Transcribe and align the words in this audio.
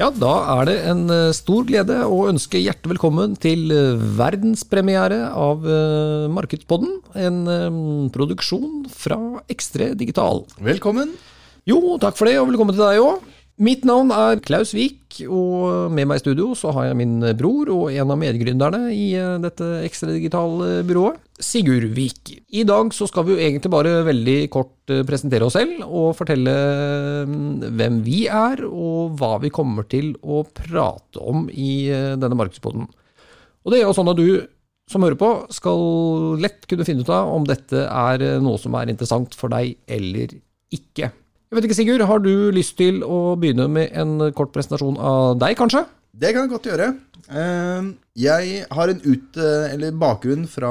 Ja, 0.00 0.06
da 0.08 0.32
er 0.54 0.64
det 0.64 0.74
en 0.88 1.02
eh, 1.12 1.26
stor 1.36 1.66
glede 1.68 1.98
å 2.08 2.22
ønske 2.30 2.56
hjertelig 2.56 2.94
velkommen 2.94 3.34
til 3.36 3.66
eh, 3.68 3.98
verdenspremiere 4.16 5.26
av 5.36 5.66
eh, 5.68 6.24
Markedspodden. 6.32 6.94
En 7.20 8.08
produksjon 8.14 8.86
fra 8.88 9.18
Ekstre 9.52 9.90
Digital. 10.00 10.46
Velkommen. 10.64 11.12
Jo, 11.68 11.98
takk 12.00 12.16
for 12.16 12.30
det, 12.30 12.38
og 12.40 12.48
velkommen 12.48 12.78
til 12.78 12.86
deg 12.86 13.02
òg. 13.04 13.28
Mitt 13.60 13.82
navn 13.84 14.08
er 14.08 14.38
Klaus 14.40 14.70
Wiik, 14.72 15.18
og 15.28 15.92
med 15.92 16.06
meg 16.08 16.16
i 16.16 16.22
studio 16.22 16.54
så 16.56 16.70
har 16.72 16.86
jeg 16.86 16.96
min 16.96 17.18
bror 17.36 17.68
og 17.74 17.90
en 17.92 18.12
av 18.14 18.16
medgründerne 18.16 18.86
i 18.94 19.10
eh, 19.20 19.34
dette 19.42 19.66
ekstradigitale 19.84 20.78
byrået, 20.88 21.18
Sigurd 21.44 21.90
Wiik. 21.92 22.32
I 22.56 22.64
dag 22.64 22.94
så 22.96 23.04
skal 23.10 23.26
vi 23.26 23.34
jo 23.34 23.42
egentlig 23.42 23.72
bare 23.74 23.92
veldig 24.08 24.38
kort 24.54 24.94
eh, 24.94 25.02
presentere 25.04 25.44
oss 25.44 25.58
selv 25.58 25.84
og 25.84 26.16
fortelle 26.16 26.56
mm, 27.28 27.68
hvem 27.76 28.00
vi 28.06 28.22
er, 28.32 28.64
og 28.64 29.20
hva 29.20 29.34
vi 29.44 29.52
kommer 29.52 29.84
til 29.92 30.14
å 30.24 30.40
prate 30.48 31.20
om 31.20 31.50
i 31.52 31.72
eh, 31.92 32.16
denne 32.16 32.40
markedspodden. 32.40 32.88
Og 32.88 33.74
det 33.74 33.82
er 33.82 33.90
jo 33.90 33.96
sånn 34.00 34.08
at 34.08 34.24
du 34.24 34.40
som 34.88 35.04
hører 35.04 35.20
på, 35.20 35.34
skal 35.52 36.38
lett 36.40 36.64
kunne 36.64 36.88
finne 36.88 37.04
ut 37.04 37.12
av 37.12 37.36
om 37.36 37.44
dette 37.44 37.84
er 37.84 38.40
noe 38.40 38.56
som 38.58 38.72
er 38.80 38.88
interessant 38.88 39.36
for 39.36 39.52
deg 39.52 39.76
eller 39.84 40.32
ikke. 40.72 41.12
Jeg 41.50 41.58
vet 41.58 41.64
ikke, 41.66 41.76
Sigurd, 41.80 42.02
har 42.06 42.20
du 42.22 42.52
lyst 42.54 42.76
til 42.78 43.00
å 43.02 43.34
begynne 43.34 43.64
med 43.66 43.90
en 43.98 44.28
kort 44.38 44.52
presentasjon 44.54 44.94
av 45.02 45.32
deg, 45.42 45.56
kanskje? 45.58 45.80
Det 46.14 46.30
kan 46.30 46.44
jeg 46.44 46.52
godt 46.52 46.68
gjøre. 46.68 46.86
Eh, 47.26 47.88
Jeg 48.22 48.62
har 48.70 48.92
en 48.92 49.00
ut, 49.02 49.38
bakgrunn 49.98 50.46
fra 50.46 50.70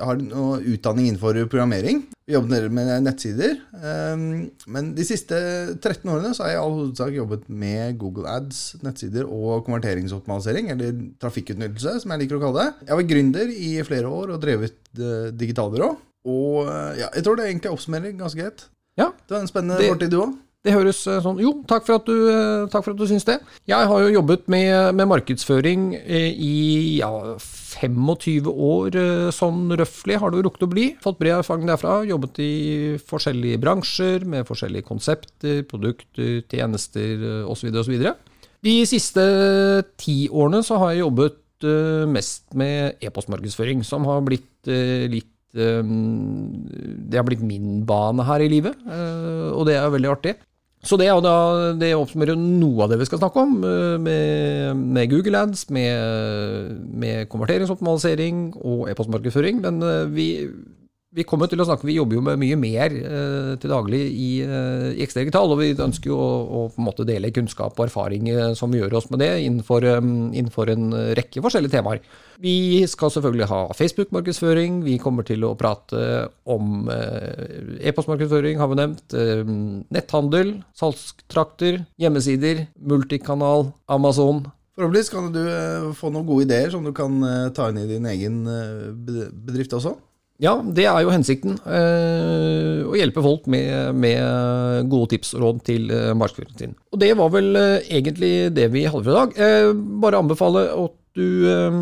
har 0.00 0.16
en 0.16 0.32
utdanning 0.72 1.10
innenfor 1.10 1.36
programmering. 1.52 2.00
Vi 2.24 2.32
jobber 2.32 2.70
med 2.72 3.04
nettsider. 3.04 3.58
Eh, 3.76 4.24
Men 4.66 4.94
de 4.96 5.04
siste 5.04 5.36
13 5.76 6.08
årene 6.08 6.32
har 6.32 6.48
jeg 6.48 6.56
i 6.56 6.62
all 6.64 6.76
hovedsak 6.78 7.12
jobbet 7.12 7.48
med 7.50 7.98
Google 8.00 8.24
Ads, 8.32 8.80
nettsider 8.80 9.28
og 9.28 9.66
konverteringsoptimalisering, 9.68 10.72
eller 10.72 10.96
trafikkutnyttelse, 11.20 12.00
som 12.00 12.16
jeg 12.16 12.24
liker 12.24 12.40
å 12.40 12.46
kalle 12.48 12.70
det. 12.70 12.88
Jeg 12.88 12.96
var 12.96 13.10
gründer 13.14 13.52
i 13.52 13.74
flere 13.84 14.08
år 14.08 14.32
og 14.32 14.40
drevet 14.48 14.80
eh, 14.96 15.28
digitalbyrå. 15.36 15.96
Og 16.24 16.68
ja, 16.96 17.10
jeg 17.12 17.24
tror 17.26 17.36
det 17.36 17.50
egentlig 17.50 17.76
oppsummerer 17.76 18.16
ganske 18.16 18.40
greit. 18.40 18.70
Ja, 18.98 19.12
Det 19.26 19.34
var 19.34 19.40
en 19.40 19.48
spennende 19.50 19.78
Det- 19.80 19.88
fortid, 19.92 20.10
du 20.10 20.18
òg. 20.20 20.32
det 20.64 20.72
høres 20.74 21.06
eh, 21.08 21.20
sånn 21.24 21.40
Jo, 21.40 21.64
takk 21.66 21.86
for 21.86 21.94
at 21.96 22.04
du, 22.06 22.28
eh, 22.28 22.66
takk 22.70 22.84
for 22.84 22.92
at 22.92 22.98
du 22.98 23.06
syns 23.06 23.24
det. 23.24 23.40
Jeg 23.66 23.86
har 23.88 24.00
jo 24.04 24.12
jobbet 24.20 24.46
med, 24.48 24.94
med 24.94 25.08
markedsføring 25.08 25.94
eh, 25.96 26.30
i 26.36 26.98
ja, 26.98 27.08
25 27.40 28.46
år, 28.52 28.90
sånn 29.32 29.72
røftlig 29.76 30.18
har 30.20 30.30
det 30.30 30.38
jo 30.42 30.44
rukket 30.50 30.66
å 30.68 30.70
bli. 30.70 30.86
Fått 31.02 31.18
bred 31.18 31.38
erfaring 31.40 31.66
derfra. 31.66 32.06
Jobbet 32.06 32.38
i 32.38 32.52
forskjellige 33.00 33.58
bransjer 33.64 34.24
med 34.28 34.46
forskjellige 34.46 34.84
konsepter, 34.86 35.62
produkter, 35.64 36.42
tjenester 36.52 37.44
osv. 37.48 37.72
osv. 37.74 37.96
De 38.62 38.76
siste 38.86 39.24
ti 39.98 40.28
årene 40.28 40.62
så 40.62 40.78
har 40.78 40.92
jeg 40.92 41.02
jobbet 41.02 41.38
mest 42.10 42.52
med 42.58 42.96
e-postmarkedsføring, 43.00 43.84
som 43.86 44.04
har 44.04 44.20
blitt 44.26 44.66
litt 44.66 45.28
Det 45.52 47.18
har 47.18 47.26
blitt 47.28 47.44
min 47.44 47.82
bane 47.88 48.24
her 48.24 48.40
i 48.40 48.48
livet, 48.48 48.78
eh, 48.88 49.50
og 49.52 49.66
det 49.68 49.76
er 49.76 49.92
veldig 49.92 50.10
artig. 50.14 50.34
Så 50.82 50.96
det 50.98 51.06
da, 51.22 51.34
det 51.78 51.92
oppsummerer 51.94 52.34
noe 52.34 52.82
av 52.82 52.90
det 52.90 52.98
vi 52.98 53.06
skal 53.06 53.20
snakke 53.20 53.42
om, 53.44 53.52
eh, 53.62 53.98
med, 54.02 54.80
med 54.96 55.10
Google 55.12 55.44
Ads, 55.44 55.68
med, 55.70 56.80
med 56.90 57.28
konverteringsoptimalisering 57.30 58.48
og 58.58 58.88
e-postmarkedsføring. 58.90 59.60
Men 59.62 59.78
eh, 59.86 60.08
vi, 60.10 60.26
vi 61.12 61.24
kommer 61.28 61.48
til 61.50 61.60
å 61.60 61.66
snakke, 61.68 61.84
vi 61.84 61.98
jobber 61.98 62.16
jo 62.16 62.22
med 62.24 62.40
mye 62.40 62.56
mer 62.56 62.94
eh, 62.96 63.52
til 63.60 63.72
daglig 63.72 64.00
i, 64.08 64.28
eh, 64.40 64.92
i 64.96 65.06
Digital, 65.12 65.50
og 65.52 65.60
vi 65.60 65.72
ønsker 65.74 66.08
jo 66.08 66.16
å, 66.16 66.28
å 66.42 66.60
på 66.72 66.80
en 66.80 66.86
måte 66.86 67.04
dele 67.08 67.32
kunnskap 67.34 67.76
og 67.76 67.84
erfaring 67.84 68.30
eh, 68.32 68.52
som 68.56 68.72
vi 68.72 68.80
gjør 68.80 68.96
oss 68.96 69.10
med 69.12 69.20
det, 69.20 69.30
innenfor, 69.44 69.84
um, 70.00 70.30
innenfor 70.32 70.72
en 70.72 70.86
rekke 71.18 71.42
forskjellige 71.44 71.74
temaer. 71.74 72.00
Vi 72.42 72.80
skal 72.88 73.12
selvfølgelig 73.12 73.48
ha 73.50 73.60
Facebook-markedsføring, 73.76 74.80
vi 74.86 74.96
kommer 75.02 75.26
til 75.28 75.44
å 75.44 75.52
prate 75.58 76.30
om 76.48 76.88
eh, 76.92 77.82
e-postmarkedsføring, 77.90 78.56
har 78.62 78.70
vi 78.72 78.78
nevnt, 78.80 79.16
netthandel, 79.92 80.54
salgstrakter, 80.78 81.82
hjemmesider, 82.00 82.64
multikanal, 82.80 83.68
Amazon. 83.92 84.46
Forhåpentligvis 84.72 85.12
kan 85.12 85.28
du 85.34 85.42
få 85.98 86.08
noen 86.08 86.24
gode 86.24 86.48
ideer 86.48 86.72
som 86.72 86.86
du 86.86 86.94
kan 86.96 87.20
ta 87.52 87.68
inn 87.68 87.82
i 87.82 87.90
din 87.90 88.08
egen 88.08 88.40
bedrift 89.04 89.76
også. 89.76 89.92
Ja, 90.40 90.56
det 90.64 90.86
er 90.88 91.02
jo 91.04 91.12
hensikten. 91.12 91.58
Eh, 91.68 92.80
å 92.88 92.96
hjelpe 92.98 93.22
folk 93.22 93.44
med, 93.52 93.94
med 93.94 94.88
gode 94.90 95.12
tips 95.12 95.34
og 95.36 95.44
råd 95.44 95.60
til 95.68 95.92
eh, 95.92 96.10
markedsføringen 96.18 96.58
sin. 96.58 96.74
Og 96.90 96.98
det 97.02 97.12
var 97.20 97.30
vel 97.34 97.52
eh, 97.58 97.92
egentlig 98.00 98.32
det 98.56 98.70
vi 98.72 98.86
hadde 98.88 99.04
for 99.06 99.12
i 99.12 99.20
dag. 99.20 99.38
Eh, 99.38 99.70
bare 100.02 100.18
anbefale 100.22 100.64
at 100.72 100.96
du, 101.14 101.46
eh, 101.46 101.78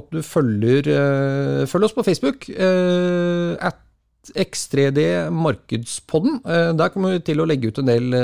at 0.00 0.10
du 0.10 0.20
følger, 0.24 0.88
eh, 0.88 1.64
følger 1.70 1.90
oss 1.90 1.96
på 1.96 2.06
Facebook. 2.06 2.48
Eh, 2.50 3.54
at 3.60 3.80
X3D 4.40 5.28
Markedspodden. 5.36 6.38
Der 6.80 6.88
kommer 6.88 7.12
vi 7.12 7.24
til 7.26 7.42
å 7.42 7.44
legge 7.44 7.68
ut 7.68 7.76
en 7.82 7.90
del 7.90 8.14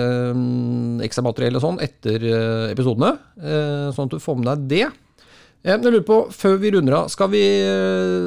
ekstramateriell 1.04 1.58
og 1.58 1.64
sånn 1.66 1.80
etter 1.84 2.24
episodene, 2.70 3.10
sånn 3.36 4.08
at 4.08 4.14
du 4.14 4.22
får 4.24 4.38
med 4.40 4.48
deg 4.48 4.62
det. 4.70 4.86
Jeg 5.66 5.82
lurer 5.84 6.04
på, 6.06 6.18
Før 6.32 6.58
vi 6.60 6.72
runder 6.74 6.96
av, 7.02 7.12
skal 7.12 7.30
vi, 7.32 7.44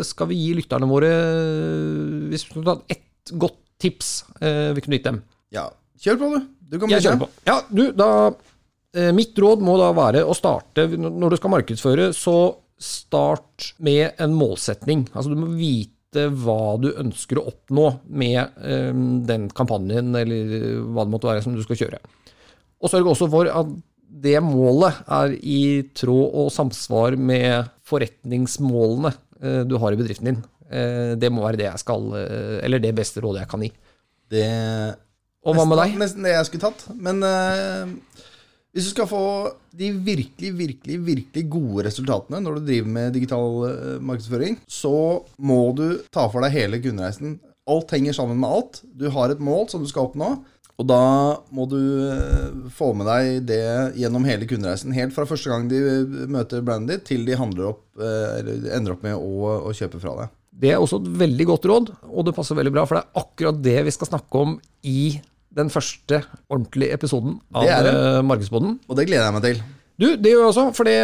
skal 0.06 0.30
vi 0.30 0.40
gi 0.40 0.54
lytterne 0.60 0.90
våre 0.90 1.12
eh, 1.12 2.18
Hvis 2.32 2.46
du 2.46 2.52
skulle 2.52 2.68
tatt 2.70 2.98
ett 2.98 3.34
godt 3.40 3.60
tips 3.82 4.10
eh, 4.40 4.72
vi 4.76 4.84
kunne 4.84 5.00
gitt 5.00 5.10
dem? 5.10 5.22
Ja, 5.54 5.68
kjør 6.00 6.20
på, 6.22 6.32
du. 6.34 6.50
Du 6.74 6.76
kan 6.80 6.92
begynne. 6.92 7.20
på. 7.22 7.30
Ja, 7.48 7.58
du, 7.70 7.86
da 7.98 8.10
eh, 8.96 9.12
Mitt 9.16 9.38
råd 9.40 9.64
må 9.66 9.78
da 9.82 9.90
være 9.98 10.24
å 10.26 10.36
starte 10.38 10.88
Når 10.94 11.34
du 11.34 11.40
skal 11.40 11.54
markedsføre, 11.56 12.12
så 12.18 12.38
start 12.84 13.74
med 13.86 14.18
en 14.22 14.34
målsetning. 14.36 15.06
Altså 15.14 15.32
Du 15.32 15.38
må 15.40 15.52
vite 15.56 16.28
hva 16.44 16.76
du 16.82 16.90
ønsker 16.92 17.40
å 17.40 17.46
oppnå 17.50 17.86
med 18.12 18.58
den 19.26 19.46
kampanjen, 19.56 20.12
eller 20.20 20.82
hva 20.84 21.06
det 21.06 21.14
måtte 21.14 21.30
være 21.30 21.46
som 21.46 21.56
du 21.56 21.62
skal 21.64 21.80
kjøre. 21.80 22.02
Og 22.84 22.92
sørg 22.92 23.08
også 23.14 23.30
for 23.32 23.48
at 23.50 23.72
det 24.24 24.40
målet 24.44 25.02
er 25.12 25.36
i 25.42 25.62
tråd 25.96 26.36
og 26.44 26.52
samsvar 26.54 27.18
med 27.20 27.70
forretningsmålene 27.88 29.12
eh, 29.44 29.62
du 29.68 29.76
har 29.82 29.94
i 29.94 30.00
bedriften 30.00 30.30
din. 30.32 30.42
Eh, 30.70 31.14
Det 31.20 31.32
må 31.32 31.44
være 31.46 31.60
det 31.60 31.68
jeg 31.70 31.82
skal, 31.84 32.08
eh, 32.20 32.60
eller 32.66 32.84
det 32.84 32.94
beste 32.96 33.24
rådet 33.24 33.44
jeg 33.44 33.52
kan 33.52 33.66
gi. 33.66 33.72
Det 34.34 34.48
Og 35.46 35.58
hva 35.58 35.66
med 35.68 35.82
deg? 35.82 35.98
nesten 36.00 36.24
det 36.24 36.38
jeg 36.38 36.48
skulle 36.48 36.64
tatt. 36.64 36.86
Men 36.96 37.20
uh, 37.20 37.90
hvis 38.74 38.88
du 38.88 38.92
skal 38.94 39.10
få 39.10 39.24
de 39.76 39.90
virkelig, 39.92 40.54
virkelig, 40.56 40.96
virkelig 41.04 41.44
gode 41.52 41.84
resultatene 41.90 42.40
når 42.42 42.56
du 42.58 42.70
driver 42.70 42.88
med 42.96 43.14
digital 43.14 44.00
markedsføring, 44.02 44.56
så 44.66 44.94
må 45.38 45.60
du 45.76 46.00
ta 46.16 46.30
for 46.32 46.42
deg 46.42 46.56
hele 46.56 46.80
kundereisen. 46.82 47.36
Alt 47.70 47.92
henger 47.92 48.16
sammen 48.16 48.40
med 48.40 48.50
alt. 48.56 48.82
Du 48.96 49.10
har 49.12 49.30
et 49.36 49.44
mål 49.44 49.68
som 49.70 49.84
du 49.84 49.92
skal 49.92 50.08
oppnå. 50.08 50.32
Og 50.82 50.88
da 50.90 51.02
må 51.54 51.68
du 51.70 51.80
eh, 52.10 52.70
få 52.74 52.92
med 52.98 53.06
deg 53.06 53.44
det 53.52 53.66
gjennom 54.02 54.26
hele 54.26 54.48
kundereisen. 54.50 54.94
Helt 54.96 55.14
fra 55.14 55.28
første 55.30 55.52
gang 55.52 55.68
de 55.70 55.80
eh, 55.80 56.16
møter 56.34 56.64
brandet 56.66 57.04
ditt, 57.04 57.06
til 57.12 57.28
de 57.28 57.38
opp, 57.38 57.84
eh, 58.02 58.40
eller 58.40 58.72
ender 58.80 58.96
opp 58.96 59.06
med 59.06 59.14
å, 59.14 59.60
å 59.70 59.76
kjøpe 59.76 60.02
fra 60.02 60.16
deg. 60.22 60.34
Det 60.64 60.74
er 60.74 60.82
også 60.82 61.00
et 61.02 61.12
veldig 61.22 61.48
godt 61.50 61.70
råd, 61.70 61.94
og 62.10 62.26
det 62.26 62.36
passer 62.38 62.58
veldig 62.58 62.74
bra, 62.74 62.88
for 62.90 62.98
det 62.98 63.04
er 63.04 63.22
akkurat 63.24 63.62
det 63.66 63.78
vi 63.86 63.94
skal 63.94 64.10
snakke 64.10 64.42
om 64.42 64.58
i 64.90 65.14
den 65.54 65.70
første 65.74 66.24
ordentlige 66.50 66.98
episoden 66.98 67.38
av 67.54 68.26
Markedsboden. 68.26 68.80
Og 68.90 68.98
det 68.98 69.06
gleder 69.10 69.28
jeg 69.28 69.36
meg 69.36 69.46
til. 69.46 69.64
Du, 69.94 70.08
det 70.18 70.32
gjør 70.32 70.42
jeg 70.42 70.50
også, 70.50 70.64
for 70.74 70.90
det, 70.90 70.98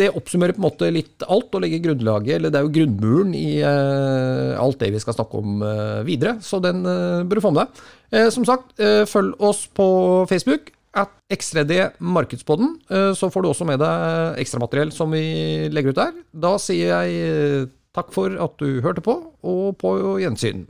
det 0.00 0.08
oppsummerer 0.16 0.56
på 0.56 0.62
en 0.62 0.64
måte 0.64 0.88
litt 0.94 1.24
alt 1.28 1.52
og 1.52 1.60
legger 1.60 1.82
grunnlaget, 1.84 2.38
eller 2.38 2.52
det 2.52 2.60
er 2.60 2.64
jo 2.64 2.72
grunnmuren 2.72 3.34
i 3.36 3.60
eh, 3.60 4.52
alt 4.56 4.80
det 4.80 4.88
vi 4.94 5.02
skal 5.02 5.16
snakke 5.18 5.42
om 5.42 5.60
eh, 5.66 5.98
videre, 6.08 6.38
så 6.44 6.60
den 6.64 6.80
eh, 6.88 7.20
bør 7.28 7.40
du 7.40 7.44
få 7.44 7.52
med 7.52 7.66
deg. 7.66 7.88
Som 8.34 8.42
sagt, 8.42 8.72
følg 9.06 9.42
oss 9.46 9.60
på 9.70 9.84
Facebook, 10.26 10.72
at 10.98 11.12
X3D 11.30 11.76
Markedspodden, 12.02 12.72
så 13.14 13.28
får 13.30 13.44
du 13.44 13.48
også 13.52 13.68
med 13.68 13.78
deg 13.78 14.40
ekstramateriell 14.42 14.90
som 14.90 15.14
vi 15.14 15.22
legger 15.70 15.94
ut 15.94 16.00
der. 16.00 16.16
Da 16.34 16.56
sier 16.58 16.90
jeg 16.90 17.68
takk 17.94 18.10
for 18.10 18.34
at 18.34 18.58
du 18.58 18.80
hørte 18.82 19.04
på, 19.06 19.14
og 19.46 19.78
på 19.78 19.94
gjensyn. 20.24 20.64